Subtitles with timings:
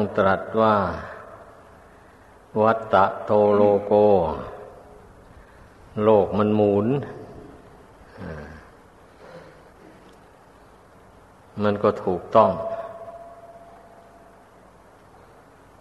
[0.00, 0.76] งตรัสว่า
[2.62, 3.92] วัตตะโตโลโก
[6.04, 6.86] โลกมันหมุน
[11.62, 12.50] มันก็ถูกต้อง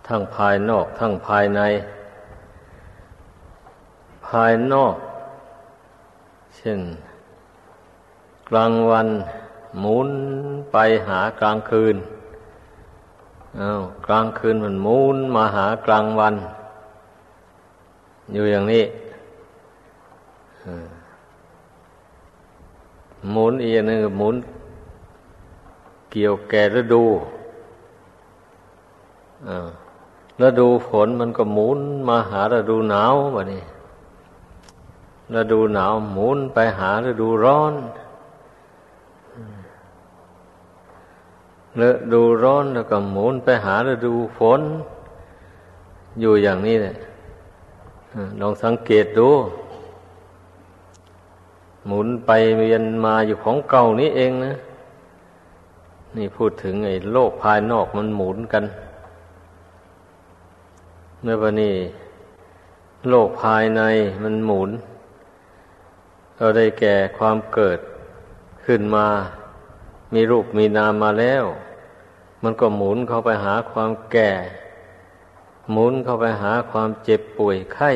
[0.07, 1.61] ทั้งภายนอกทั้งภายใน
[4.27, 4.95] ภายนอก
[6.57, 6.79] เช่น
[8.49, 9.07] กลางวัน
[9.79, 10.09] หมุน
[10.71, 11.95] ไปหากลางคืน
[13.59, 16.35] อา้าวกลางคืนมันมูนมาหากลางวัน
[18.33, 18.85] อยู่อย่างนี้
[23.31, 24.35] หมุนอีกนึงหมุน
[26.11, 27.03] เกี่ยวแก่ฤดู
[30.41, 33.63] ฤดูฝนมันก็หมุนมาหาฤดูหนาวแบบนี้
[35.35, 37.73] ฤดูหนาวหมุนไปหาฤดูร้อน
[41.79, 44.61] ฤดูร้อนแล้วก็หมุนไปหาฤดูฝน
[46.19, 46.95] อยู่อย่างนี้แหละ
[48.39, 49.29] ลองสังเกตดู
[51.87, 54.53] หมุนไปเวียนมาอยู่ของเก่านี้เองนะ
[56.17, 58.63] นี่พูดถึงไอ้โลกภายนอกมันหมุนกัน
[61.21, 61.75] เมื่อวันนี้
[63.09, 63.81] โลกภายใน
[64.23, 64.69] มันหมุน
[66.35, 67.79] เราได้แก่ความเกิด
[68.65, 69.07] ขึ้นมา
[70.13, 71.45] มีรูปมีนามมาแล้ว
[72.43, 74.31] มันก็หมุนเข้าไปหาความแก่
[75.71, 77.91] หมุนเข้าไปหาความเจ็บป่วยไข้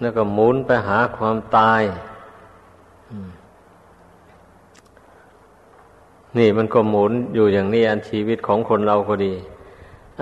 [0.00, 1.82] แล้วก็หมุนไปหาความตาย
[6.38, 9.34] นี่มันก็หมุนอยู่อย่างนี้อันชีวิตของคนเราก็ดี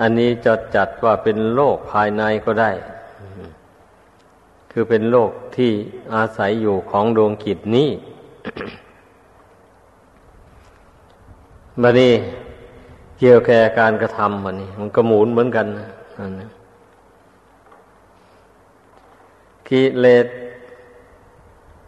[0.01, 2.71] อันนี้จะจัดว่าเป็นโลกภายในก็ได้
[4.71, 5.71] คือเป็นโลกที่
[6.13, 7.89] อาศัยอยู่ของดวงกิจนี้
[11.81, 12.13] บันนี้
[13.19, 16.49] เกี่ยวแก่การกระทำมันนี่มันก็หมุนเหมือนกันนั่นะ
[19.67, 20.27] กิเลส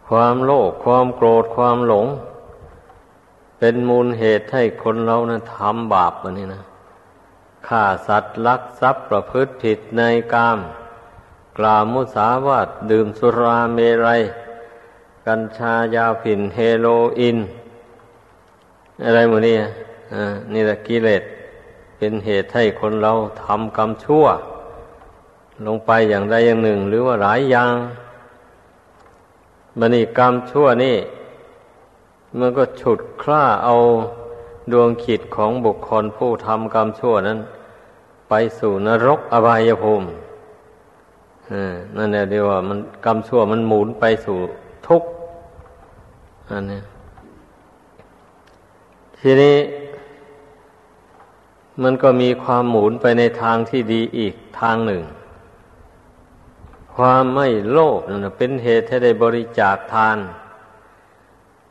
[0.08, 2.06] ความโลภความโกรธความหลง
[3.58, 6.62] เป็นมูลเหตุให้คนเรานะทำบาปมันนี่นะ
[7.68, 10.58] ฆ่าสัตว์ลักทรัพย์ประพฤติผิดในกาม
[11.58, 14.22] กล่าวมุสาวาทดื่มสุราเมรัย
[15.26, 16.86] กัญชายาผินเฮโร
[17.18, 17.38] อีน
[19.04, 19.56] อะไรหมดนี่
[20.14, 21.22] อ่านี่แหละกิเลส
[21.96, 23.12] เป็นเหตุให้คนเรา
[23.44, 24.24] ทำกรรมชั่ว
[25.66, 27.74] ลงไปอย่างใดอย่างหนึ่ง หรือว่าหลายอย่าง
[29.78, 30.96] บันิกรรมชั่วนี่
[32.38, 33.74] มันก็ฉุดคล้าเอา
[34.72, 37.38] ดวงขีดของบุคคลผู้ทำกรรมชั่วนั้น
[38.28, 40.08] ไปสู่นรกอบายภูมิ
[41.96, 44.38] นั่นแหละเดียวว่ามันกรรมชั่วมันหมุนไปสู่
[44.86, 45.08] ทุกข์
[46.50, 46.80] อันนี้
[49.20, 49.58] ทีนี้
[51.82, 55.02] มันก็มีความหมุนไปในทางที่ดีอีกทางหนึ่ง
[56.96, 60.18] ความไม่โลภนั่นเป็นเหตุให้ได้บริจาคทาน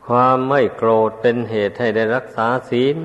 [0.06, 2.96] ความไม่โกรธเป็นเหตุให้ได้รักษาศีล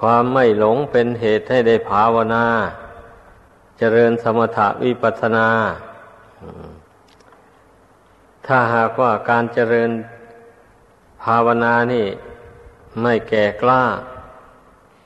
[0.00, 2.46] ความไม่หลงเป็นเหตุให้ได้ภาวนา
[3.78, 5.48] เจริญสมถะวิปัสสนา
[8.46, 9.90] ถ้าหากว่าการเจริญ
[11.22, 12.06] ภาวนานี่
[13.00, 13.84] ไม่แก่กล้า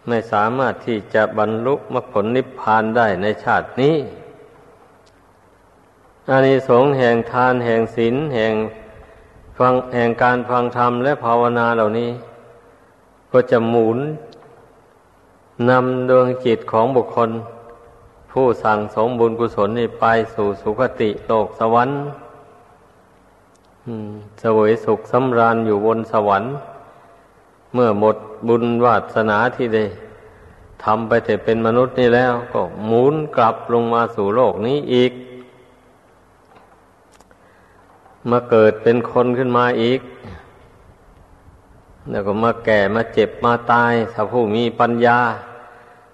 [0.07, 3.97] ไม่สามารถที่จะบรรลุมรรคผลนิพพานได้ในชาตินี้
[6.31, 8.55] อานิสงส์แห่งทานแห่งศีลแห่ง
[9.59, 12.11] ฟังแห่งการฟังธรรมและภาวนาเหล่านี้
[13.33, 13.99] ก็จะหมุน
[15.69, 17.31] นำดวงจิตของบุคคล
[18.31, 21.99] ผู้สั่งสมบุญกุศลนี้ไปสู่สุคติโลกสวรรค์
[24.43, 26.53] สวยสุขสำราญอยู่บนสวรรค์
[27.75, 28.17] เมื่อหมด
[28.49, 29.85] บุญวาสนาที่ได้
[30.85, 35.13] ทำไปแต่เป็นมนุษย์นี่แล้ว ก็หมุนกลับลงมาสู่โลกนี้อีก
[38.31, 40.01] มาเกิดเป็นคนขึ้นมาอีก
[42.11, 45.19] แล้วก็มาแก่มาเจ็บมาตาย ถ้าผู้มีปัญญา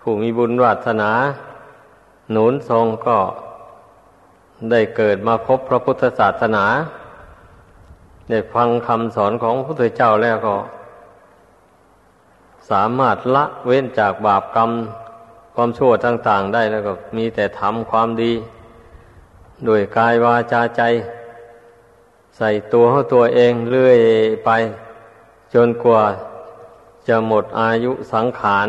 [0.01, 1.13] ผู้มีบุญวาสนา
[2.33, 3.19] หนุนทรงก็
[4.71, 6.65] ได้เกิดมาพบพระพุทธศาสนา
[8.31, 10.55] ได้ฟังคำสอนของพระพุทธเจ้าแล้วก็
[12.71, 14.71] สามารถละเว้นจากบาปกรรม
[15.55, 18.33] ความชั่วต่าง ๆ ได้แล้วก็มีแต่ทำความดี
[19.65, 20.83] โดยกายวาจาใจ
[22.37, 23.99] ใส่ตัวเขาตัวเองเรื่อย
[24.45, 24.51] ไป
[25.55, 26.03] จนกว่า
[27.09, 28.69] จะหมดอายุสังขาร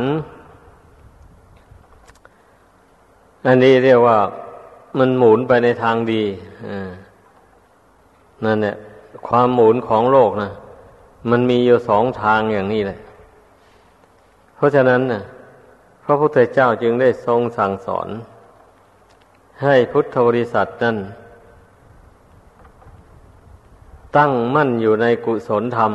[3.46, 4.18] อันนี้เรียกว่า
[4.98, 6.24] มันหมุนไปในทางดี
[8.44, 8.76] นั่นเนี่ย
[9.28, 10.50] ความหมุนของโลกนะ
[11.30, 12.98] มันมีอยู่สองทางอย่างนี้เลย
[14.58, 15.22] เพราะฉะนั้นนะ
[16.04, 18.08] พระพุทธเจ้าจึงได้ทรงสั่งสอน
[19.64, 20.98] ให้พุทธบริษัทนั้น
[24.18, 25.92] ตั้งมั่นอยู่ในกุศลธรรม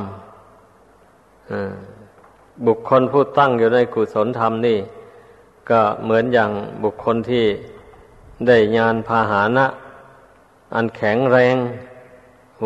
[2.67, 4.79] บุคคลผู้ตั้งอยู่ในกุศลธรรมนี่
[5.71, 6.51] ก็เหมือนอย่าง
[6.83, 7.47] บุคคลที่
[8.47, 9.67] ได้ญาณพาหานะ
[10.75, 11.57] อันแข็งแรง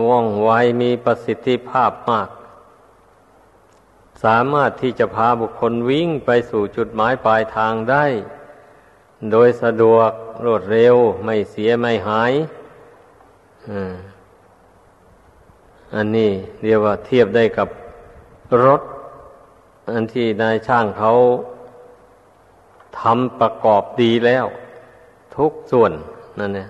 [0.08, 0.50] ว่องไว
[0.80, 2.28] มีประสิทธิภาพมาก
[4.24, 8.04] สามารถที่จะพาบุคคลวิ่งไปสู่จุดหมายปลายทางได้
[9.32, 10.10] โดยสะดวก
[10.44, 12.32] รวดเร็วไม่เสียไม่หาย
[15.94, 16.30] อันนี้
[16.62, 17.68] เรียกว่าเทียบได้กับ
[18.64, 18.82] รถ
[19.92, 21.12] อันที่นายช่างเขา
[23.00, 24.46] ทำประกอบดีแล้ว
[25.36, 25.92] ทุกส่วน
[26.38, 26.68] นั่นเนี่ย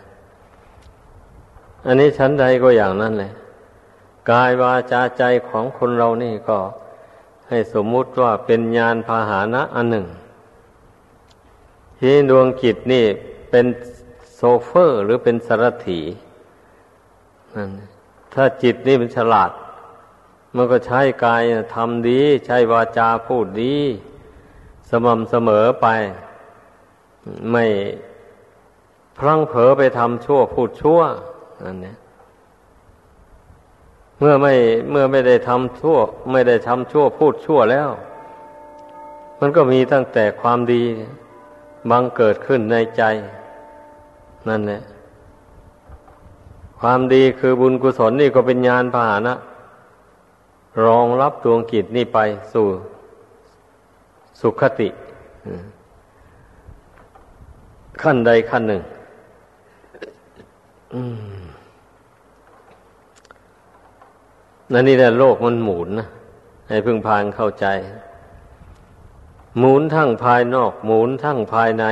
[1.87, 3.33] อันนี้ชั้นใดก็อย่างนั้นเลย
[4.31, 6.59] กายวาจาใจของคนเรานี่ก็
[7.49, 10.07] ให้สมมุติว่าเป็นญาณพาหานะอันหนึ่ง
[11.99, 13.05] ที่ดวงจิตนี่
[13.51, 13.67] เป็น
[14.35, 16.01] โซเฟอร์หรือเป็นสารถี
[17.55, 17.71] นั่น
[18.35, 19.51] ถ้าจิตนี่มันฉลาด
[20.57, 21.43] มันก็ใช้กาย
[21.75, 23.77] ทำดี ใช้วาจาพูดดี
[24.89, 25.87] สม่ำเสมอไป
[27.51, 27.65] ไม่
[29.19, 31.01] พลั้งเผลอไปทำชั่วพูดชั่ว
[31.63, 31.95] อันนี้
[34.19, 34.55] เมื่อไม่
[34.91, 35.99] เมื่อไม่ได้ทำชั่ว
[36.33, 37.91] ไม่ได้ทำชั่วพูดชั่วแล้ว
[39.41, 40.83] มันก็มีตั้งแต่ความดี
[41.91, 43.03] บังเกิดขึ้นในใจ
[44.49, 44.83] นั่นแหละ
[46.81, 49.35] ความดีคือบุญกุศลนี่ก็เป็นญาณพาหนะ
[50.85, 52.19] รองรับดวงกิจนี่ไป
[52.53, 52.67] สู่
[54.41, 54.89] สุขติ
[58.03, 58.83] ขั้นใดขั้นหนึ่ง
[64.73, 66.07] นั่นนี่แหละโลกมันหมุนนะ
[66.69, 67.67] ให้พึ่งพานเข้าใจ
[69.59, 71.85] หมุนทั้งภายนอก หมุนทั้งภายใน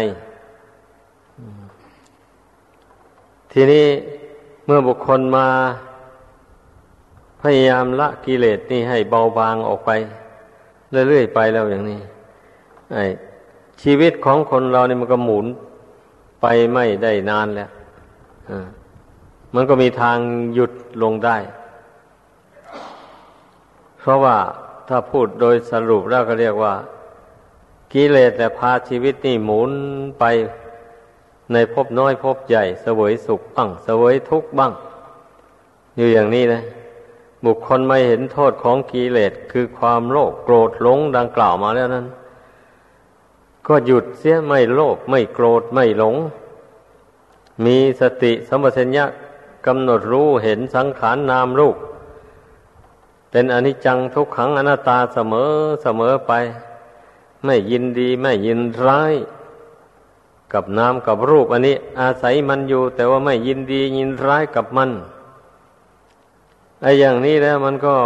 [3.52, 3.86] ทีนี้
[4.64, 5.46] เมื่อบุคคลมา
[7.40, 9.90] พยายามละกิเลสนี่ให้เบาบางออกไป
[11.08, 12.00] เรื่อยๆไปแล้วอย่างนี้
[12.92, 12.98] ไอ
[13.82, 15.46] ชีวิตของคนเรานี่มันก็หมุน
[16.42, 17.70] ไปไม่ได้นานแล้ว
[19.54, 20.18] มันก็มีทาง
[20.54, 20.72] หยุด
[21.02, 21.36] ลงได้
[24.04, 24.38] เพราะว่า
[24.88, 26.74] ถ้าพูดโดยสรุปแล้วก็เรียกว่า
[27.92, 29.72] กิเลสแต่พาชีวิตนี่หมุน
[30.18, 30.24] ไป
[31.52, 34.72] ในภพน้อยภพใหญ่เสวยสุขบ้างเสวยทุกข์บ้าง
[35.96, 36.62] อยู่อย่างนี้นะ
[37.44, 42.06] บุคคลไม่เห็นโทษของกิเลสคือความโลภโกรธหลงดังกล่าวมาแล้วนั้น
[43.66, 46.16] ก็หยุดเสียไม่โลภไม่โกรธไม่หลง
[47.64, 49.04] มีสติสัมปชัญญะ
[49.66, 51.76] กำหนดรู้เห็นสังขารนนามรูป
[53.36, 55.50] เป็นอนิจจังทุกขังอนัตตาเสมอ
[55.82, 56.32] เสมอไป
[57.44, 59.14] ไม่ยินดีไม่ยินร้าย
[60.52, 64.90] กับนามกับรูปอันนี้ อาศัยมันอยู่ แต่ว่าไม่ยินดียินร้ายกับมัน
[66.82, 67.96] ไอ้อย่างนี้แล้วมันก็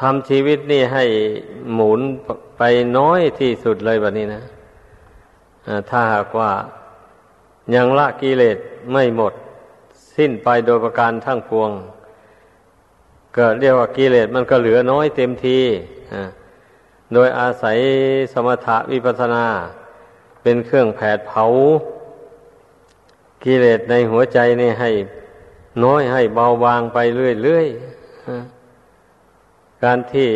[0.00, 1.04] ทำชีวิตนี่ให้
[1.74, 2.00] หมุน
[2.56, 2.62] ไป
[2.98, 4.42] น้อยที่สุดเลยแบบนี้นะ
[5.90, 6.50] ถ้าหากว่า
[7.74, 8.58] ยังละกิเลส
[8.92, 9.32] ไม่หมด
[10.16, 11.72] สิ้นไปโดยประการทั้งปวง
[13.36, 15.58] ก็เรียกว่ากิเลสมันก็เหลือน้อยเต็มที
[17.12, 17.78] โดยอาศัย
[18.32, 19.46] สมถะวิปัสนา
[20.42, 21.44] เป็นเครื่องแผดเผา
[23.44, 24.90] กิเลสในหัวใจนี่ให้
[25.84, 26.98] น้อยให้เบาบางไป
[27.42, 30.28] เรื่อยๆการที่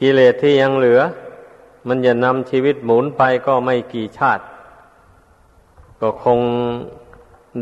[0.00, 1.00] กิเลสที่ยังเหลือ
[1.88, 4.42] มันจะนำชีวิตหมุนไปก็ไม่กี่ชาติ
[6.00, 6.38] ก็คง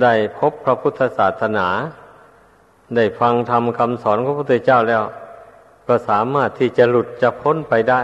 [0.03, 1.69] ได้พบพระพุทธศาสนา
[2.95, 5.03] ได้ฟังธรรมคำสอนของพระพุทธเจ้าแล้ว
[5.89, 8.03] ก็สามารถที่จะหลุดจะพ้นไปได้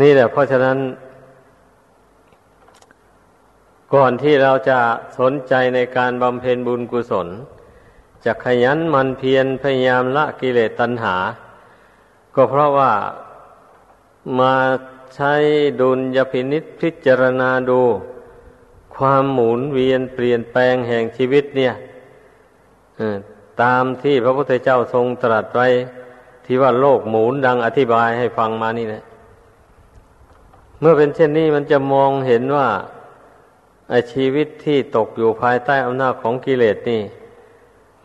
[0.00, 0.78] นี่แหละ เพราะฉะนั้น
[3.94, 4.78] ก่อนที่เราจะ
[5.18, 7.28] สนใจในการบำเพ็ญบุญกุศล
[8.24, 11.16] จะขยันมันเพียรพยายามละกิเลสตัณหา
[12.34, 12.92] ก็เพราะว่า
[14.38, 14.54] มา
[15.14, 15.32] ใช้
[15.80, 17.80] ดุลยพินิษพิจารณาดู
[18.96, 21.74] ความหมุนเวียนเปลี่ยนแปลงแห่งชีวิตเนี่ย
[23.62, 25.68] ตามที่พระพุทธเจ้าทรงตรัสไว้
[26.44, 29.02] ที่ว่าโลกหมุนดังอธิบายให้ฟังมานี่แหละ
[30.80, 32.68] เมื่อเป็นเช่นนี้มันจะมองเห็นว่า
[33.92, 37.02] อชีวิตที่ตกอยู่ภายใต้อำนาจของกิเลสนี่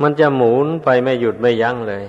[0.02, 2.06] มันจะหมุนไปไม่หยุดไม่ยั้งเลย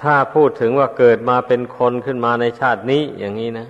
[0.00, 3.68] ถ้าพูดถึงว่าเกิดมาเป็นคนขึ้นมาในชาตินี้อย่างนี้นะ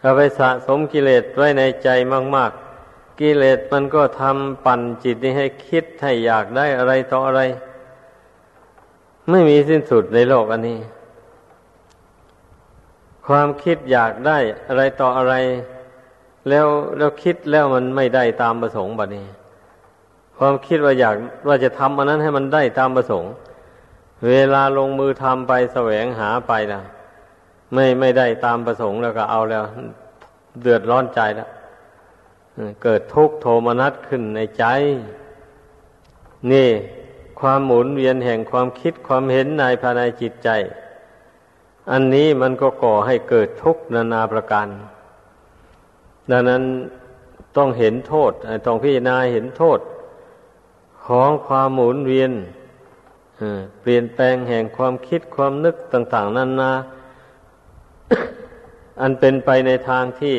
[0.00, 1.88] ถ้าไปสะสมกิเลสไว้ในใจ
[2.36, 2.50] มาก
[2.84, 7.40] ๆ กิเลสมันก็ทำปั่นจิตนี้ให้คิดให้อยากได้อะไรต่ออะไร
[9.30, 10.78] ไม่มีสิ้นสุดในโลกอันนี้
[13.26, 14.38] ความคิดอยากได้
[14.68, 15.34] อะไรต่ออะไร
[16.48, 16.66] แล้ว
[16.98, 19.26] แล้วคิดแล้วมันไม่ได้ตามประสงค์บัดนี้
[20.38, 21.16] ความคิดว่าอยาก
[21.48, 23.32] ว่าจะทำอันนั้นให้มันได้ตามประสงค์
[24.28, 26.82] เวลาลงมือทำไปแสวงหาไปนะ
[27.74, 29.64] ไม่ไม่ได้ตามประสงค์แล้วก็เอาแล้ว
[30.62, 31.48] เดือดร้อนใจแล้ว
[32.82, 34.64] เกิดทุกข์โทมนัสขึ้นในใจ
[36.52, 36.68] นี่
[37.40, 40.48] ความหมุนเวียนแห่งความคิดความเห็นในภายในจิตใจ
[41.90, 44.66] อันนี้มันก็ก่อให้เกิดทุกข์นานาประการ
[46.30, 46.62] ดังนั้น
[47.56, 48.32] ต้องเห็นโทษ
[48.66, 49.78] ต้องพิจารณาเห็นโทษ
[51.06, 52.30] ของความหมุนเวียน
[53.80, 56.70] เปลี่ยนแปลงแห่งความคิดความนึกต่าง ๆนานา
[59.00, 60.36] อันเป็นไปในทางที่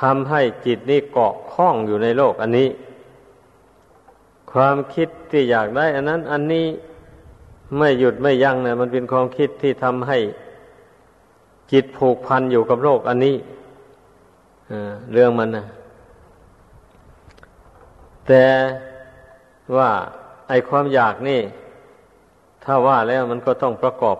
[0.00, 2.68] ทำให้จิตนี้เกาะข้องอยู่ในโลกอันนี้
[4.52, 6.66] ความคิดที่อยากได้ อันนั้น อันนี้
[7.78, 10.18] ไม่หยุดไม่ยั้งเนี่ยมันเป็นความคิดที่ทำให้
[11.72, 13.36] จิตผูกพันอยู่กับโลกอันนี้
[15.12, 15.66] เรื่องมันนะ
[18.26, 18.44] แต่
[19.76, 19.90] ว่า
[20.48, 21.40] ไอความอยากนี่
[22.64, 24.16] ถ้าว่าแล้วมันก็ต้องประกอบ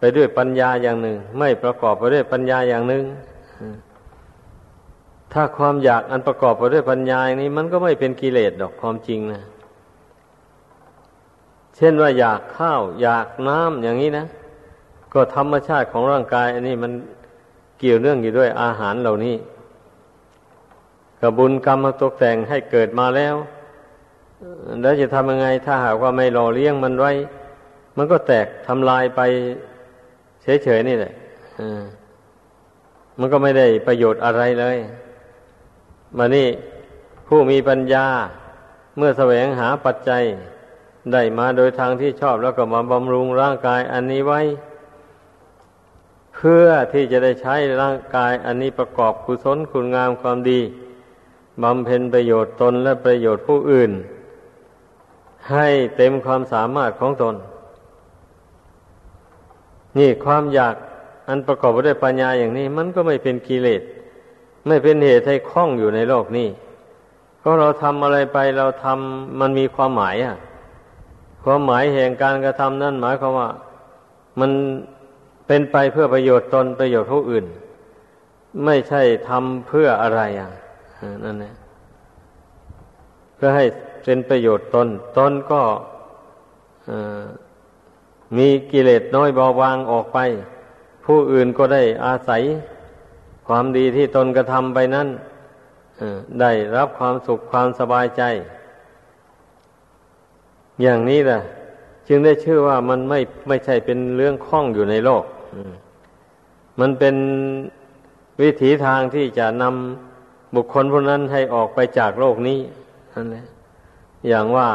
[0.00, 3.04] ไปด้วยปัญญาอย่างหนึ่ง ไม่ประกอบไปด้วยปัญญาอย่างหนึ่ง
[5.32, 9.42] ถ้าความอยากอันประกอบไปด้วยปัญญาอย่างนี้ มันก็ไม่เป็นกิเลสดอกความจริงนะ
[11.76, 14.26] เช่นว่าอยากข้าว อยากน้ำอย่างนี้นะ
[15.12, 16.92] ก็ธรรมชาติของร่างกาย อันนี้มัน
[17.78, 19.36] เกี่ยวเนื่องอยู่ด้วยอาหารเหล่านี้
[21.20, 23.34] กระบุญกรรมมาตกแต่งให้เกิดมาแล้ว
[24.82, 27.12] แล้วจะทำยังไงถ้าหากว่าไม่หล่อเลี้ยงมันไว้
[27.96, 29.20] มันก็แตกทำลายไป
[30.42, 31.12] เฉยๆนี่แหละ
[33.18, 34.76] มันก็ไม่ได้ประโยชน์อะไรเลย
[36.18, 36.48] มานี่
[37.28, 38.06] ผู้มีปัญญา
[38.96, 40.22] เมื่อแสวงหาปัจจัย
[41.12, 44.40] ได้มาโดยทางที่ชอบแล้วก็มาบำรุงร่างกายอันนี้ไว้
[46.34, 50.60] เพื่อที่จะได้ใช้ร่างกายอันนี้ประกอบกุศลคุณงามความดี
[51.62, 53.90] บำเพ็ญประโยชน์ตนและประโยชน์ผู้อื่น
[55.50, 57.34] ให้เต็มความสามารถของตน
[59.98, 60.74] นี่ความอยาก
[61.28, 63.82] อันประกอบไปด้วยปัญญาอย่างนี้ มันก็ไม่เป็นกิเลส
[64.66, 66.48] ไม่เป็นเหตุให้คล้องอยู่ในโลกนี้
[67.42, 70.36] ก็เราทำอะไรไปเราทำมันมีความหมายอะ
[71.44, 73.48] ความหมายแห่งการกระทำนั่นหมายความว่า
[74.40, 74.50] มัน
[75.46, 77.44] เป็นไปเพื่อประโยชน์ตนประโยชน์ผู้อื่น
[78.64, 80.50] ไม่ใช่ทำเพื่ออะไรอะ
[81.24, 81.54] นั่นแหละ
[83.34, 83.64] เพื่อให้
[84.04, 85.60] เป็นประโยชน์ตนตนก็
[88.36, 90.18] มีกิเลสน้อยเบาบางออกไป
[91.04, 92.42] ผู้อื่นก็ได้อาศัย
[93.46, 95.08] ความดีที่ตนกระทำไปนั้น
[96.40, 98.22] ได้รับความสุขความสบายใจ
[100.82, 101.40] อย่างนี้แหละ
[102.08, 105.24] จึงได้ชื่อว่ามันไม่ไม่ใช่เป็นเรื่องข้องอยู่ในโลก
[106.80, 107.16] มันเป็น
[108.42, 112.58] วิถีทางที่จะนำบุคคลผู้นั้นให้ออกไปจากโลกนี้
[113.14, 113.46] นั่นแหละ
[114.28, 114.68] อย่างว่า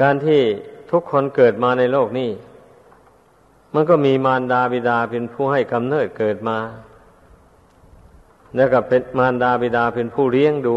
[0.00, 0.42] การที่
[0.90, 2.30] ทุกคนเกิดมาในโลกนี้
[3.74, 6.58] มันก็มีมารดาบิดาเป็นผู้ให้กำเนิดเกิดมา
[8.56, 10.76] แล้วก็เป็นมารดาบิดาเป็นผู้เลี้ยงดู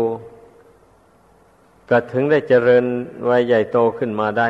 [1.89, 2.85] ก็ถึงได้เจริญ
[3.29, 4.49] วัยใหญ่โตขึ้นมาได้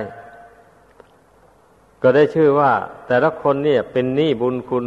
[2.02, 2.72] ก็ได้ชื่อว่า
[3.08, 4.86] แต่ละคนเนี่ยเป็นหนี้บุญคุณ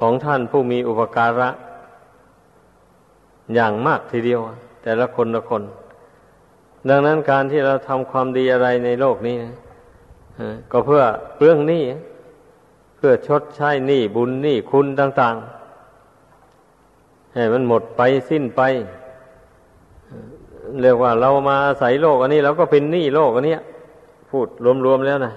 [0.00, 1.48] ของท่านผู้มีอุปการะ
[3.54, 4.40] อย่างมากทีเดียว
[4.82, 5.62] แต่ละคนละคน
[6.88, 9.36] ดังนั้นการที่เราทำความดีอะไรในโลกนี้
[10.70, 11.02] ก็เพื่อ
[11.40, 11.82] เรื่องนี้
[13.04, 15.36] พื่อชดใช้หนี้บุญหนี้คุณต่าง
[16.34, 18.60] ๆ ให้มันหมดไปสิ้นไป
[20.80, 23.56] เรียกว่าเรามาอาศัยโลกอันนี้เราก็เป็นหนี้โลกอันนี้
[24.30, 24.48] พูด
[24.84, 25.32] รวมๆแล้วนะ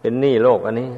[0.00, 0.88] เป็นหนี้โลกอันนี้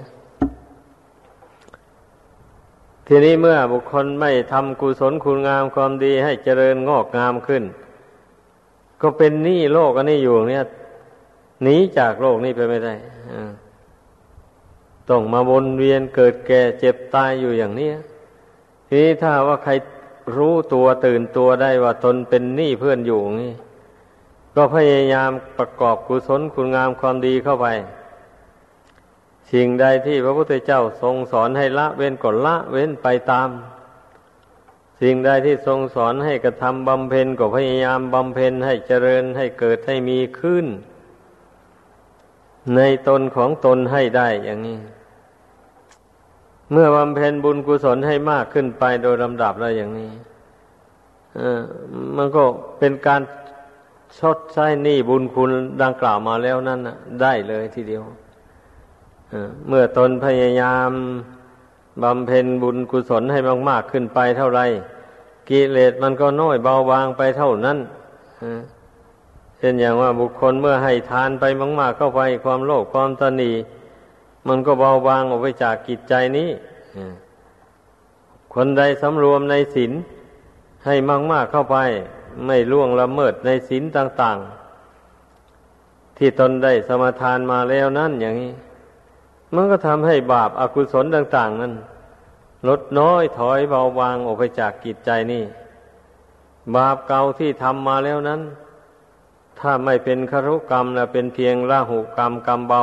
[3.07, 7.63] ทีนี้เมื่อบุคคลไม่ทำกุศลคุณงามความดีให้เจริญงอกงามขึ้น
[9.01, 10.65] ก็เป็นหนี้โลกอันนี้อยู่เนี่ย
[11.63, 12.95] หนีจากโลกนี้ไปไม่ได้
[15.11, 17.91] ต้องมาวนเวียนเกิดแก่เจ็บตายอยู่อย่างนี้
[18.89, 19.73] ทีนี้ถ้าว่าใคร
[20.37, 23.55] รู้ตัวตื่นตัวได้ว่าตนเป็นหนี้เพื่อนอยู่นี่
[24.57, 27.67] ก็พยายามประกอบกุศลคุณงามความดีเข้าไป
[29.53, 33.49] สิ่งใดที่พระพุทธเจ้าทรงสอนให้ละเว้นก็ละเว้นไปตาม
[35.01, 40.67] สิ่งใดที่ทรงสอนให้กระทำบำเพ็ญก็พยายามบำเพ็ญให้เจริญให้เกิดให้มีขึ้น
[42.77, 44.79] ในตนของตนให้ได้อย่างนี้
[46.73, 50.11] เมื่อบำเพ็ญบุญกุศลให้มากขึ้นไปโดยลำดับแล้วอย่างนี้
[52.17, 52.43] มันก็
[52.79, 53.23] เป็นการ
[54.19, 55.51] ชดใช้หนี้บุญคุณ
[55.83, 56.81] ดังกล่าวมาแล้วนั่น
[57.23, 58.03] ได้เลยทีเดียว
[59.69, 60.91] เมื่อตนพยายาม
[62.03, 64.61] บำเพ็ญบุญกุศลให้มาก ๆ ขึ้นไปเท่าไร
[65.49, 67.79] กิเลสมันก็น้อยเบาบางไปเท่านั้น
[69.59, 71.45] เช่นอย่างว่าบุคคลเมื่อให้ทานไป
[71.81, 73.53] มากๆเข้าไปความโลภความตนี
[74.49, 76.51] มันก็เบาบางออกไปจากกิจใจนี้
[78.55, 79.93] คนใดสำรวมในศีล
[80.85, 80.95] ให้
[81.33, 81.77] มากๆเข้าไป
[82.47, 84.39] ไม่ล่วงละเมิดในศีลต่าง
[85.29, 88.53] ๆ ที่ตนได้สมาทานมาแล้วนั่นอย่างนี้
[89.55, 91.75] มันก็ทำให้บาปอากุศลต่าง ๆ นั้น
[92.69, 95.45] ลดน้อยถอยเบาบางออกไปจากกิจใจนี่
[96.77, 98.41] บาปเก่าที่ทำมาแล้วนั้น
[99.61, 102.83] ถ้าไม่เป็นคารุกรรมแล้วเป็นเพียงละหุกรรมกรรมเบา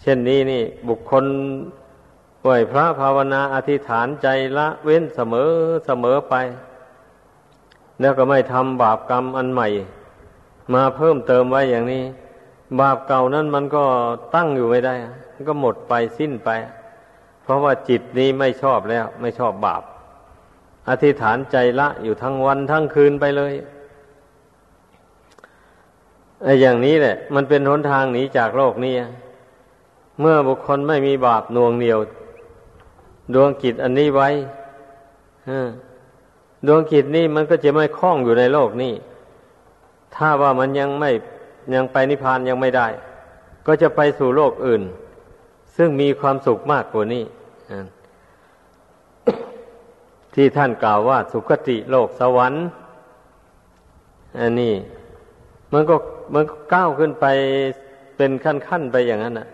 [0.00, 1.24] เช่นนี้นี่ บุคคล
[2.42, 5.50] ไหวพระภาวนาอธิษฐานใจละเว้นเสมอ
[5.86, 6.34] เสมอไป
[8.00, 9.68] แล้วก็ไม่ทำบาปกรรมอันใหม่
[10.74, 12.04] มาเพิ่มเติมไว้อย่างนี้
[12.80, 13.84] บาปเก่านั้นมันก็
[14.34, 14.94] ตั้งอยู่ไม่ได้
[15.34, 16.50] มันก็หมดไปสิ้นไป
[17.42, 19.82] เพราะว่าจิตนี้ไม่ชอบแล้ว ไม่ชอบบาป
[20.88, 23.54] อธิษฐานใจละอยู่ทั้งวันทั้งคืนไปเลย
[26.42, 28.94] ไอ้อย่างนี้แหละ มันเป็นหนทางหนีจากโลกนี้
[30.20, 31.98] เมื่อบุคคลไม่มีบาปน่วงเหนียว
[33.34, 34.28] ดวงกิจอันนี้ไว้
[36.66, 38.94] ดวงกิจนี้มันก็จะไม่คล้องอยู่ในโลกนี้
[40.14, 41.10] ถ้าว่ามันยังไม่
[41.74, 42.88] ยังไปนิพพานยังไม่ได้
[43.66, 44.82] ก็จะไปสู่โลกอื่น
[45.76, 47.24] ซึ่งมีความสุขมากกว่านี้
[50.34, 52.62] ที่ท่านกล่าวว่าสุคติโลกสวรรค์
[54.40, 54.74] อันนี้
[55.72, 55.96] มันก็
[56.32, 57.26] มันก้าวขึ้นไป
[58.16, 59.48] เป็นขั้นๆไปอย่างนั้นน่ะ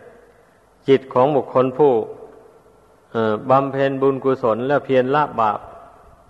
[0.88, 1.92] จิตของบุคคลผู้
[3.50, 5.60] บำเพ็ญบุญกุศลแล้วเพียรละบาป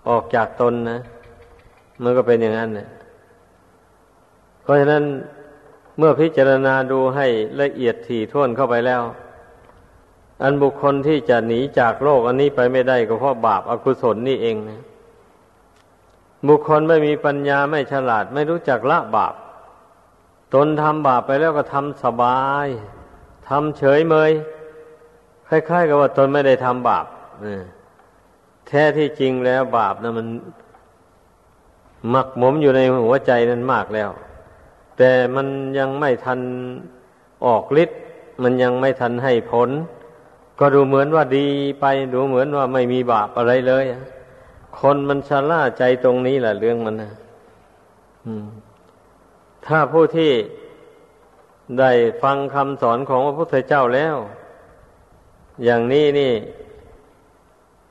[0.09, 0.99] ออกจากตนนะ
[2.03, 2.87] มันก็เป็นอย่างนั้นเนี่ย
[4.61, 5.03] เพราะฉะนั้น
[5.97, 7.27] เมื่อพิจารณาดูให้
[7.61, 9.01] ละเอียดถี่ถ้วนเข้าไปแล้ว
[10.43, 14.81] อันบุคคลที่จะหนีจากโลกอันนี้ไปไม่ได้ก็เพราะบาปอากุศลนี่เองนะ
[16.47, 19.33] บุคคลไม่มีปัญญาไม่ฉลาดไม่รู้จักละบาป
[20.53, 22.67] ตนทำบาปไปแล้วก็ทำสบาย
[23.47, 24.31] ทำเฉยเมย
[25.47, 27.05] คล้ายๆกับว่าตนไม่ได้ทำบาป
[28.67, 30.27] แท้ที่จริงแล้วบาปนะมัน
[32.09, 34.09] หมักหมมอยู่ในหัวใจนั้นมากแล้ว
[34.97, 36.39] แต่มันยังไม่ทัน
[37.45, 37.99] ออกฤทธิ์
[38.43, 39.69] มันยังไม่ทันให้ผล
[40.59, 41.45] ก็ดูเหมือนว่าดี
[41.81, 43.85] ไปดูเหมือนว่าไม่มีบาปอะไรเลย
[44.79, 47.11] คนมันชะล่าใจตรงนี้แหละเรื่องมันนะ
[49.69, 50.31] ถ้าผู้ที่
[51.79, 51.91] ได้
[52.23, 54.15] ฟังคำสอนของพระพุทธเจ้าแล้ว
[55.63, 56.33] อย่างนี้นี่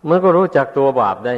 [0.08, 1.34] มันก็รู้จักตัวบาปได้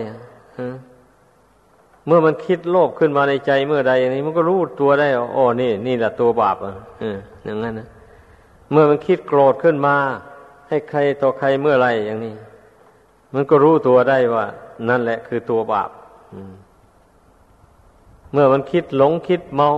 [2.07, 6.75] เมื่อมันคิดโลภขึ้นมาในใจเมื่อใดอย่างนี้ มันก็รู้ตัวได้โอ้นี่ นี่แหละตัวบาปอะ
[7.45, 7.89] อย่างนั้นนะ
[8.71, 9.97] เมื่อมันคิดโกรธขึ้นมา
[10.69, 12.35] ให้ใครต่อใครเมื่อไรอย่างนี้
[13.35, 14.47] มันก็รู้ตัวได้ว่า
[14.89, 15.91] นั่นแหละคือตัวบาป
[18.33, 19.71] เมื่อมันคิดหลงคิดเมา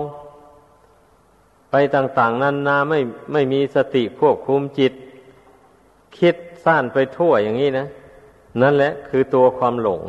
[1.72, 3.00] ไปต่างๆนั้นนาไม่
[3.32, 4.92] ไม่มีสติควบคุมจิต
[6.18, 7.86] คิดซ่านไปทั่วอย่างนี้นะ
[8.62, 10.02] นั่นแหละคือตัวความหลง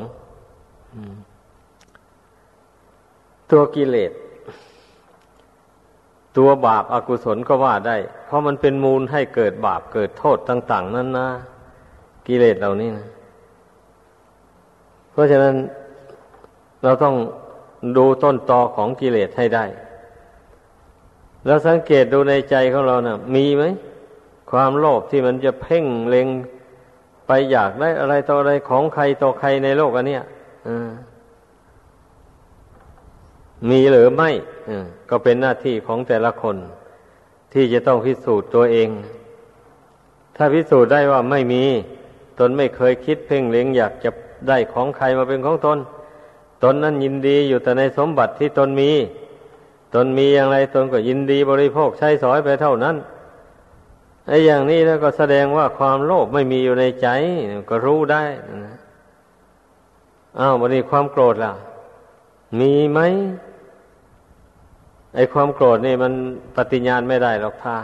[3.51, 4.11] ตัวกิเลส
[6.37, 11.27] ตัวบาปอากุศลก็ว่าได้ เพราะมันเป็นมูลให้เกิดบาปเกิดโทษต่าง ๆ นั่นนะ
[12.27, 13.07] กิเลสเหล่านี้นะ
[15.11, 15.55] เพราะฉะนั้น
[16.83, 17.15] เราต้อง
[17.97, 19.65] ดูต้นตอของกิเลสให้ได้
[21.45, 23.63] แล้วสังเกตดูในใจของเรานะ่ะ มีไหม
[24.51, 26.27] ความโลภที่มันจะเพ่งเล็ง
[27.27, 30.23] ไปอยากได้อะไรต่ออะไรของใครต่อใครในโลกอันเนี้ย
[33.69, 34.29] มีหรือไม่
[35.09, 36.57] ก็เป็นหน้าที่ของแต่ละคน
[37.53, 38.89] ที่จะต้องพิสูจน์ตัวเอง
[40.35, 41.63] ถ้าพิสูจน์ได้ว่าไม่มี
[42.39, 44.09] ตนไม่เคยคิดเพ่งเล็งอยากจะ
[44.47, 45.77] ได้ของใครมาเป็นของตน
[46.63, 48.91] ตนนั้นยินดีอยู่แต่ในสมบัติที่ตนมี
[49.93, 52.95] ตนมีอย่างไรตนก็ยินดีบริโภคใช้สอยไปเท่านั้น
[54.27, 57.07] ไอ้อย่างนี้แล้วก็แสดงว่าความโลภไม่มีอยู่ในใจ
[57.69, 58.23] ก็รู้ได้
[60.39, 61.51] อ้าววันนี้ความโกรธล่ะ
[62.59, 62.99] มีไหม
[65.15, 66.13] ไอ้ความโกรธนี่มัน
[66.55, 67.77] ปฏิญญาณไม่ได้หรอกท่า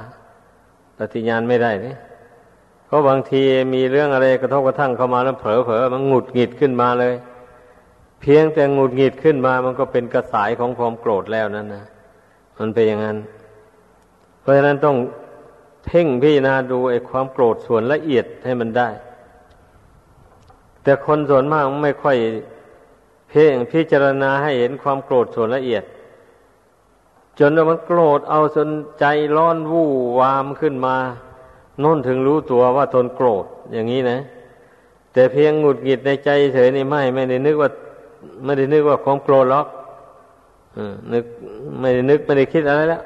[0.99, 1.95] ปฏิญาณไม่ได้นี่
[2.85, 3.41] เพราะบางที
[3.73, 7.13] มีเรื่องอะไรกระทบกระทั่งเข้ามาแล้วเผลอเผลอมันหงุดหงิดขึ้นมาเลย
[8.21, 11.85] เพียงแต่หงุดหงิดขึ้นมา มันก็เป็นกระสายของความโกรธแล้วนั่นนะ
[12.59, 13.17] มันเป็นอย่างนั้น
[14.41, 14.97] เพราะฉะนั้นต้อง
[15.85, 18.89] เพ่งพิจารณาดูไอ้ความโกรธส่วนละเอียดให้มันได้
[20.83, 22.17] แต่คนส่วนมากไม่ค่อย
[23.29, 25.83] เพ่งพิจารณาให้เห็นความโกรธส่วนละเอียด
[27.39, 28.69] จนมันโกรธเอาจน
[28.99, 29.05] ใจ
[29.37, 30.95] ร้อนวู่วามขึ้นมา
[31.83, 34.19] น้นถึงรู้ตัวว่าตนโกรธอย่างนี้นะ
[35.13, 37.69] แต่เพียงหงุดหงิดในใจเฉยนี่ไม่ ไม่ได้นึกว่า
[38.43, 39.67] ไม่ได้นึกว่าความโกรธหรอก
[41.13, 41.25] นึก
[41.79, 43.03] ไม่ได้นึกไม่ได้คิดอะไรแล้ว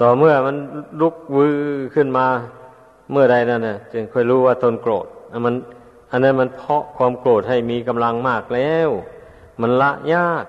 [0.00, 0.56] ต่อเมื่อมัน
[1.00, 1.56] ลุกวือ
[1.94, 2.26] ขึ้นมา
[3.10, 5.06] เมื่อใดนั่นนะจึงค่อยรู้ว่าตนโกรธ
[5.44, 5.54] มัน
[6.10, 8.88] อันนั้นมันเพาะความโกรธให้มีกำลังมากแล้ว
[9.60, 10.44] มันละยาก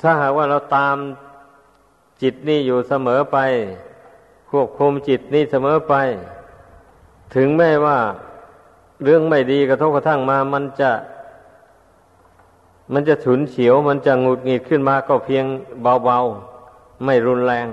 [0.00, 0.96] ถ้าหากว่าเราตาม
[2.22, 3.38] จิตนี่อยู่เสมอไป
[4.50, 5.94] ควบคุมจิตนี่เสมอไป
[7.34, 7.98] ถึงแม้ว่า
[9.04, 10.90] เรื่องไม่ดีกระทบกระทั่งมา มันจะ
[12.92, 15.44] มันจะฉุนเฉียว มันจะงุดหงิดขึ้นมาก็เพียง
[15.82, 17.66] เบาๆ ไม่รุนแรง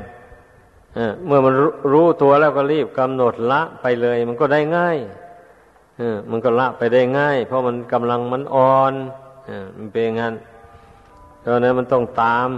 [1.25, 1.53] เมื่อมัน
[1.93, 4.97] รู้ตัวแล้วก็รีบกำหนดละไปเลย มันก็ได้ง่าย
[6.29, 8.93] มันก็ละไปได้ง่าย เพราะมันกำลังมันอ่อน
[9.77, 10.35] มันเป็นงั้น
[11.39, 12.49] เพราะนั้นมันต้องตาม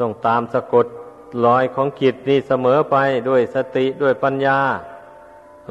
[0.00, 0.86] ต้องตามสะกด
[1.44, 2.96] รอยของจิตนี่เสมอไป
[3.28, 4.58] ด้วยสติด้วยปัญญา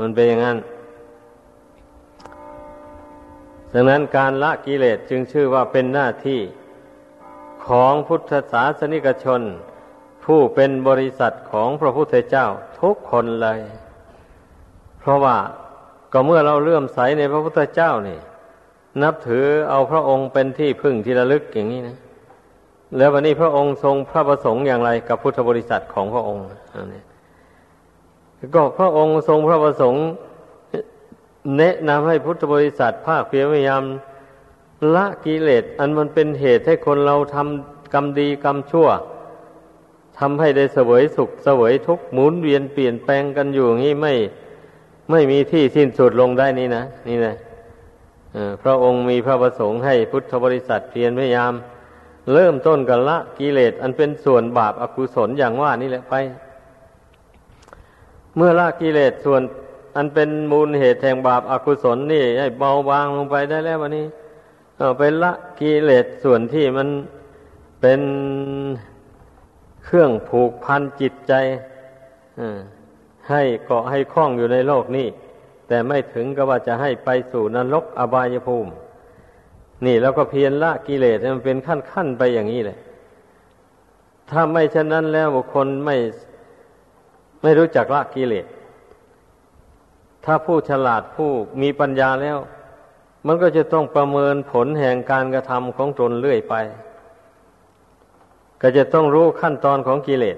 [0.01, 0.57] มันเป็นอย่างนั้น
[3.73, 6.41] ดังนั้นการละกิเลสจึงชื่อว่าเป็นหน้าที่
[7.67, 9.41] ของพุทธศาสนิกชน
[10.25, 12.45] ผู้เป็นบริษัทของพระพุทธเจ้า
[12.81, 13.59] ทุกคนเลย
[14.99, 15.37] เพราะว่า
[16.13, 18.19] ก็เมื่อเราเลื่อมใสในพระพุทธเจ้านี่
[19.03, 21.97] นับถือเอาพระองค์เป็นที่พึ่งที่ระลึกอย่างนี้นะ
[22.97, 27.01] แล้ววันนี้พระองค์ทรงพระประสงค์อย่างไรกับพุทธบริษัทของพระองค์อันนี้
[28.55, 30.05] ก็พระองค์ทรงพระประสงค์
[31.57, 33.83] แนะนำให้พุทธบริษัทภาคเพียรพยายาม
[34.95, 38.87] ละกิเลสอันมันเป็นเหตุให้คนเราทำกรรมดีกรรมชั่ว
[40.19, 44.13] ทำให้ได้เสวยสุขเสวยทุกข์หมุนเวียนเปลี่ยนแปลงกันอยู่งี้ไม่
[45.11, 47.35] ไม่มีที่สิ้นสุดลงได้นี่นะนี่นะ
[48.61, 51.53] พระองค์มีพระประสงค์ให้พุทธบริษัทเพียรพยายาม
[52.33, 56.13] เริ่มต้นกันละกิเลสอันเป็นส่วนบาปอากุศลอย่างว่านี่แหละไป
[58.35, 59.41] เมื่อละกิเลสส่วน
[59.95, 64.05] อันเป็นมูลเหตุแห่งบาปอากุศลนี่ ให้เบาบางลงไปได้แล้ววันนี้
[64.77, 66.87] เอาไปละกิเลสส่วนที่มัน
[67.81, 68.01] เป็น
[69.85, 71.33] เครื่องผูกพันจิตใจ
[73.29, 75.07] ให้เกาะให้คล้องอยู่ในโลกนี้
[75.67, 78.71] แต่ไม่ถึงก็ว่าจะให้ไปสู่นรกอบายภูมิ
[79.85, 82.77] นี่แล้วก็เพียรละกิเลสมันเป็นขั้นขั้นไปอย่างนี้เลย
[84.29, 85.95] ถ้าไม่เช่นนั้นแล้วบุคคลไม่
[87.41, 88.45] ไม่รู้จักละกิเลส
[90.25, 91.31] ถ้าผู้ฉลาดผู้
[91.61, 92.37] มีปัญญาแล้ว
[93.27, 96.55] มันก็จะต้องประเมินผลแห่งการกระทำของตนเรื่อยไป
[98.61, 100.37] ก็จะต้องรู้ขั้นตอนของกิเลส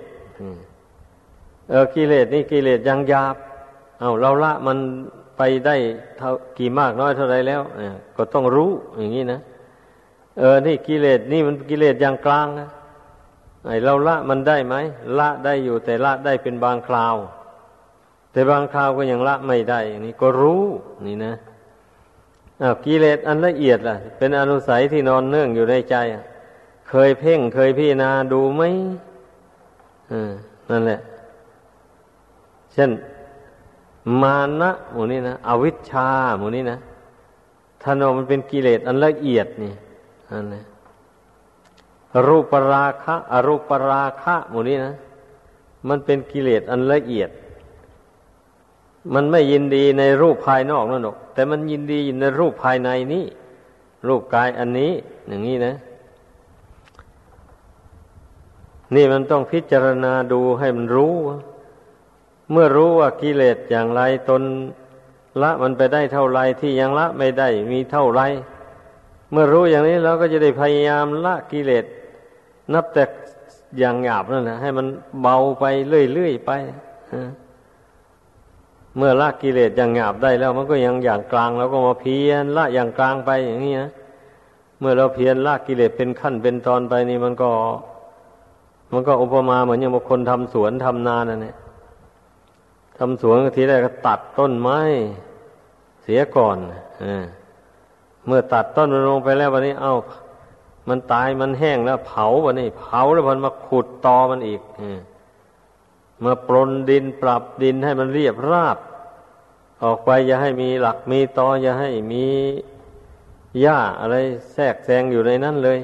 [1.70, 3.36] เออกิเลสนี่กิเลสยังยาบ
[4.00, 4.78] เอาเราละมัน
[5.38, 5.76] ไปได้
[6.18, 7.62] เท่ากี่มากน้อยเท่าไรแล้ว
[8.18, 9.40] ก็ต้องรู้อย่างนี้นะ
[10.40, 12.70] เออนี่กิเลสนี่มันกิเลสอย่างกลางนะ
[13.68, 14.76] ไอเราละมันได้ไหม
[15.20, 17.16] ละได้อยู่แต่ละได้เป็นบางคราว
[18.34, 20.64] แต่บางคราวก็ยังละไม่ได้อย่างนี้ก็รู้
[21.06, 21.34] นี่นะ
[22.62, 25.96] อ้าวกิเลสอันละเอียดล่ะ เป็นอนุสัยที่นอนเนื่องอยู่ในใจ
[26.90, 28.64] เคยเพ่งเคยพิจารณาดูไหม
[30.70, 31.00] นั่นแหละ
[32.74, 32.92] เช่น
[34.22, 36.78] มานะหมูนี้นะอวิชชาหมูนี้นะ
[37.82, 39.74] ท่านว่ามันเป็นกิเลสอันละเอียดนี่
[40.32, 40.64] นั่นแหละ
[42.28, 44.94] รูปราคะ อรูปราคะหมูนี้นะ
[45.90, 47.30] มันเป็นกิเลสอันละเอียด
[49.14, 53.26] มันไม่ยินดีในรูปภายนอกนั่นหรอกแต่มันยินดีในรูปภายในนี้
[54.08, 54.92] รูปกายอันนี้
[55.28, 55.76] อย่างนี้นะ
[58.96, 61.14] นี่มันต้องพิจารณาดูให้มันรู้
[62.52, 64.42] เมื่อรู้ว่ากิเลสอย่างไรตน
[65.42, 68.22] ละมันไปได้เท่าไรที่ยังละไม่ได้มีเท่าไร
[69.32, 71.86] เมื่อรู้อย่างนี้เราก็จะได้พยายามละกิเลส
[72.74, 73.04] นับแต่
[73.80, 74.88] อย่างหยาบนั่นนะให้มัน
[75.22, 75.66] เบาไป
[76.14, 76.52] เรื่อยๆไป
[78.98, 83.92] เมื่อละกิเลสอย่างหยาบได้แล้ว มันก็ยังอย่างกลางเราก็มาเพียรละอย่างกลางไปอย่างนี้นะ
[84.80, 87.50] เมื่อเราเพียรละกิเลสเป็นขั้นเป็นตอนไปนี่มันก็
[88.94, 91.56] มันก็อุปมาเหมือนอย่างบางคนทำสวนทำนานั่นแหละ
[92.98, 94.80] ทำสวนทีแรกก็ตัดต้นไม้
[96.04, 96.58] เสียก่อน
[97.04, 97.06] อ
[98.28, 99.96] เมื่อตัดต้นมันลงไปแล้ววันนี้เอา้า
[100.90, 104.62] มันตายมันแห้งแล้ว เผาวันนี้ เผาแล้วมันมาขุดตอมันอีก
[104.96, 104.98] ม
[106.26, 108.78] มาปรนดินปรับดินให้มันเรียบราบ
[109.84, 112.26] ออกไปอย่าให้มีหลักมีตออย่าให้มี
[113.62, 114.16] หญ้าอะไร
[114.54, 115.80] แทรกแซงอยู่ในนั้นเลย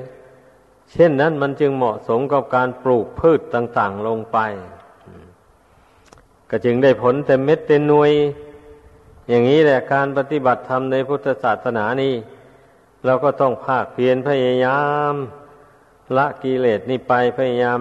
[0.91, 4.37] เช่นนั้นมันจึงเหมาะสมกับการปลูกพืชต่างๆลงไป
[6.49, 8.11] ก็จึงได้ผลเต็มเม็ดเต็มหน่วย
[9.27, 12.13] อย่างนี้แหละการปฏิบัติธรรมในพุทธศาสนานี้
[13.05, 14.81] เราก็ต้องภาคเพียรพยายา
[15.13, 15.15] ม
[16.17, 17.79] ละกิเลสนี่ไปพยายาม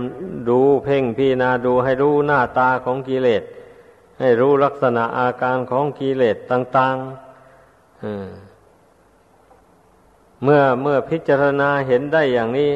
[0.48, 3.42] ดูเพ่งพี่นาดูให้รู้หน้าตาของกิเลส
[4.20, 7.08] ให้รู้ลักษณะอาการของกิเลสต่างๆ
[10.42, 12.72] เมื่อเมื่อพิจารณาเห็นได้อย่างนี้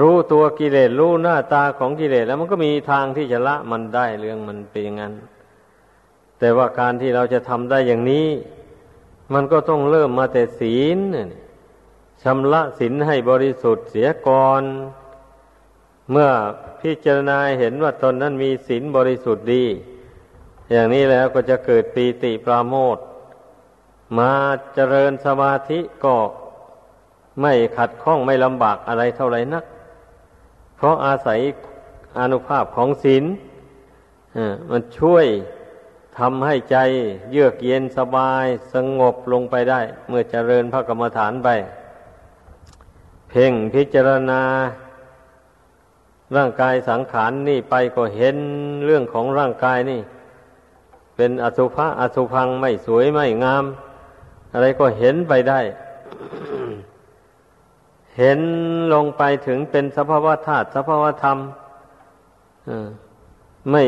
[0.00, 5.14] รู้ตัวกิเลสรู้หน้าตาของกิเลสแล้วมันก็มีทางที่จะละมันได้เรื่องมันเป็นอย่างนั้น
[6.38, 8.28] แต่ว่าการที่เราจะทำได้อย่างนี้
[9.34, 11.28] มันก็ต้องเริ่มมาแต่ศีลเนี่ย
[12.22, 14.62] ชำระศีลให้บริสุทธิ์เสียก่อน
[16.10, 16.30] เมื่อ
[16.80, 19.64] พิจารณาเห็นว่าตนนั้นมีศีลบริสุทธิ์ดี
[20.70, 22.98] อย่างนี้แล้วก็จะเกิดปีติปราโมท
[24.18, 24.32] มา
[24.74, 26.16] เจริญสมาธิก็
[27.40, 29.64] ไม่ขัดข้องไม่ลำบากอะไรเท่าไรนัก
[30.76, 31.40] เพราะอาศัย
[32.18, 33.24] อนุภาพของศีล
[34.70, 35.26] มันช่วย
[36.18, 36.76] ทำให้ใจ
[37.30, 41.48] เยือกเย็นสบายสงบลงไปได้ เมื่อเจริญพระกรรมฐานไป
[43.30, 44.42] เพ่งพิจารณา
[46.36, 48.36] ร่างกายสังขารนนี่ไปก็เห็น
[48.84, 50.00] เรื่องของร่างกายนี่
[51.16, 53.64] เป็นอสุภะอสุพังไม่สวยไม่งาม
[54.52, 55.60] อะไรก็เห็นไปได้
[58.18, 58.40] เห็น
[58.94, 61.38] ลงไปถึงเป็นสภาวะธาตุสภาวะธรรม
[63.70, 63.82] ไม่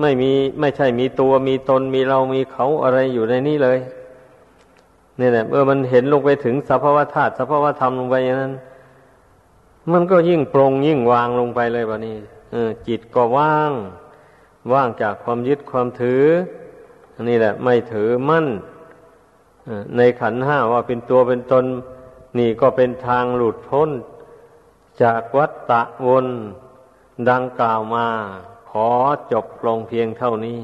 [0.00, 3.78] ไม่มีไม่ใช่มีตัวมีตนมีเรามีเขาอะไรอยู่ในนี้เลย
[5.20, 8.52] นี่แหละเมื่อมันเห็นลงไปถึงสภาวะธาตุสภาวะธรรมลงไปอย่างนั้น
[9.92, 12.16] มันก็ยิ่งปรงยิ่งวางลงไปเลยบะนี้
[12.86, 13.72] จิตก็ว่าง
[14.72, 16.24] ว่างจากความยึดความถือ
[17.28, 18.46] นี่แหละ ไม่ถือมั่น
[19.96, 21.64] ในขันห้าว่าเป็นตัวเป็นตน
[22.38, 23.90] นี่ก็เป็นทางหลุดพ้น
[25.02, 26.26] จากวัฏฏะวน
[27.30, 28.06] ดังกล่าวมา
[28.70, 28.88] ขอ
[29.32, 30.62] จบลงเพียงเท่านี้